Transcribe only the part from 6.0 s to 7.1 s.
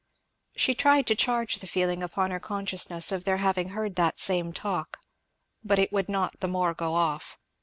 not the more go